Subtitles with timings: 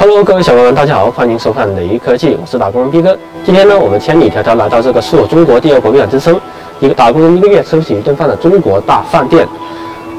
[0.00, 3.18] Hello，各位小伙伴们，大家好，欢迎收看雷科技，我是打工人逼哥。
[3.44, 6.40] 今天呢，我们千里迢迢来到这个是我中国第二国民党之称，
[6.78, 9.44] 一个打工人一个月吃不起一顿饭的中国大饭店。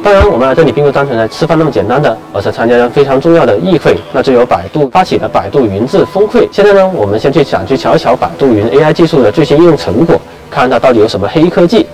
[0.03, 6.45] 当然，我们来这里并不单纯来吃饭那么简单的，而是参加非常重要的议会，那就由百度发起的百度云智峰会。
[6.51, 10.19] 现在呢，我们先去想去瞧一瞧百度云 AI 技术的最新应用成果，
[10.51, 11.87] 看它到底有什么黑科技。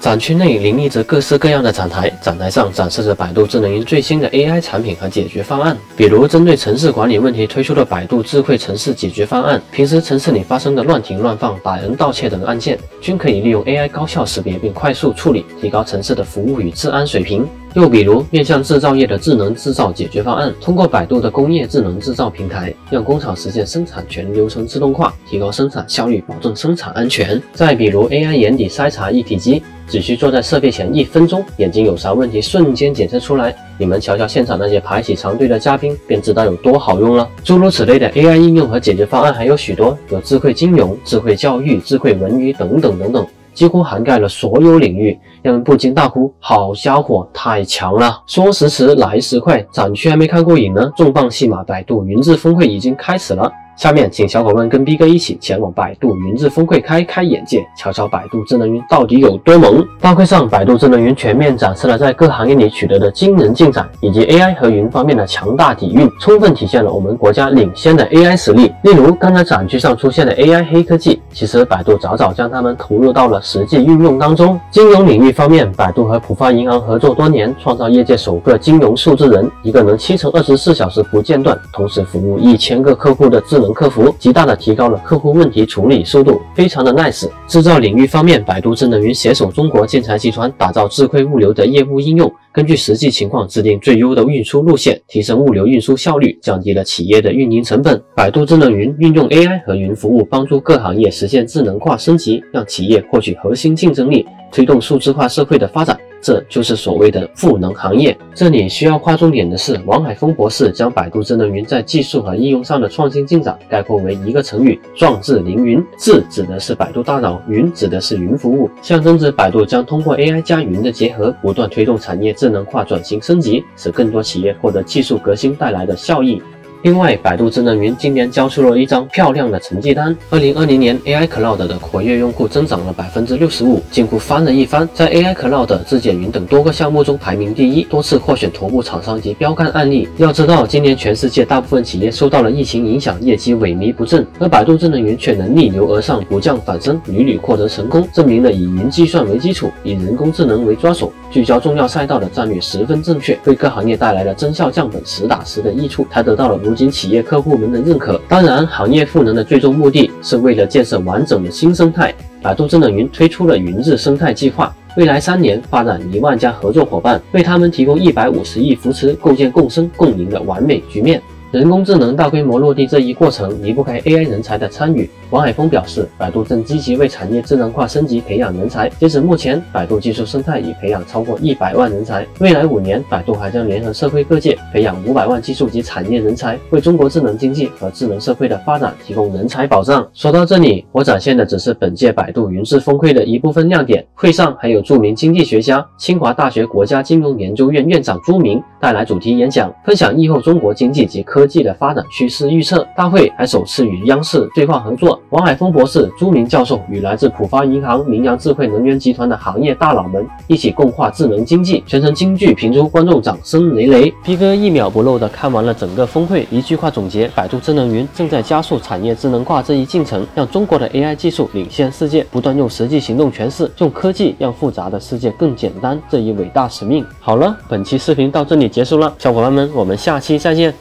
[0.00, 5.76] 展区内林立着各式各样的展台，展台上展示着百度智能云最新的 AI 产品和解决方案。
[5.96, 17.46] 比如，针对城市管理问题推出的百度智慧城市解决方案，平时城市里发生的乱停乱放、打人盗窃等案件，均可以利用 AI 高效识别并快速处理，提高城市的服务与治安水平。
[17.74, 27.40] 又比如，面向制造业的智能制造解决方案，通过百度的工业智能制造平台，让工厂实现生产全流程自动化，提高生产效率，保证生产安全。
[27.52, 29.62] 再比如，AI 眼底筛查一体机。
[29.90, 33.56] 只需坐在设备前一分钟，眼睛有啥问题瞬间检测出来。
[33.78, 37.26] 你们瞧瞧现场那些排起长队的嘉宾，便知道有多好用了。
[37.42, 43.26] 诸如此类的 AI 应用和解决方案还有许多，有智慧金融、智慧教育、智慧文娱等等等等，
[43.58, 48.22] 几乎涵盖了所有领域，让人不禁大呼：好家伙，太强了！
[48.24, 53.52] 说时迟，来时快，展区还没看过瘾呢，重磅戏码百度云智峰会已经开始了。
[53.78, 59.86] 下面请小伙伴跟逼哥一起前往百度云智峰会开开眼界，瞧瞧百度智能云到底有多萌。
[60.00, 68.72] 大会上，百度智能云全面展示了在各行业里取得的惊人进展，以及 AI 和云方面的强大底蕴，充分体现了我们国家领先的 AI 实力。
[68.82, 74.58] 例如，刚才展区上出现的 AI 黑科技，其实百度早早将它们投入到了实际运用当中。
[74.72, 83.67] 金融领域方面，百度和浦发银行合作多年，创造业界首个金融数字人，一个能七乘二十四小时不间断，同时服务一千个客户的智能。
[83.72, 87.28] 客服极大的提高了客户问题处理速度，非常的 nice。
[87.46, 98.00] 制造领域方面，百度智能云携手中国建材集团，打造智慧物流的业务应用，根据实际情况制定最优的运输路线，提升物流运输效率，降低了企业的运营成本。
[98.14, 105.98] 百度智能云运用 AI 和云服务，帮助各行业实现智能化升级，让企业获取核心竞争力，推动数字化社会的发展。
[106.20, 108.16] 这就是所谓的赋能行业。
[108.34, 115.80] 这里需要划重点的是，王海峰博士将百度智能云在技术和应用上的创新进展概括为一个成语：壮志凌云。
[115.96, 126.42] 智指的是百度大脑，云指的是云服务，象征着百度将通过 AI 加云的结合，不断推动产业智能化转型升级，使更多企业获得技术革新带来的效益。
[126.82, 130.16] 另外，百度智能云今年交出了一张漂亮的成绩单。
[130.30, 140.08] 二零二零年，AI Cloud 的活跃用户增长了百分之六十五，近乎翻了一番，在 AI Cloud、质检云等多个项目中排名第一，多次获选头部厂商及标杆案例。
[140.18, 156.60] 要知道，今年全世界大部分企业受到了疫情影响，业绩萎靡不振，而百度智能云却能逆流而上，不降反升，屡屡获得成功，证明了以云计算为基础，以人工智能为抓手，聚焦重要赛道的战略十分正确，为各行业带来了增效降本、实打实的益处，才得到了。
[156.68, 162.14] 如今企业客户们的认可，当然，行业赋能的最终目的是为了建设完整的新生态。
[162.42, 171.22] 百度智能云推出了云智生态计划，未来三年发展一万家合作伙伴，为他们提供一百五十亿扶持，构建共生共赢的完美局面。
[171.50, 175.08] 人工智能大规模落地这一过程离不开 AI 人才的参与。
[175.30, 178.86] 王海峰表示，百度正积极为产业智能化升级培养人才。
[179.00, 182.26] 截止目前，百度技术生态已培养超过一百万人才。
[182.40, 190.06] 未来五年，百度还将联合社会各界，培养五百万技术及产业人才，为中国智能经济和智能社会的发展提供人才保障。
[190.12, 194.06] 说到这里，我展现的只是本届百度云智峰会的一部分亮点。
[194.14, 201.37] 会上还有著名经济学家、清华大学国家金融研究院院长朱明带来主题演讲，分享疫后中国经济及科。
[201.38, 214.12] 科技的发展趋势预测大会还首次与央视对话合作，王海峰博士、朱明教授与来自浦发银行、明阳智慧能源集团的行业大佬们一起共话智能经济，全程京剧频出，观众掌声雷雷。
[214.24, 227.06] 逼哥一秒不漏的看完了整个峰会，一句话总结：百度智能云正在加速产业智能化这一进程，让中国的 AI 技术领先世界，不断用实际行动诠释用科技让复杂的世界更简单这一伟大使命。
[227.20, 230.74] 好了，本期视频到这里结束了，小伙伴们，我们下期再见。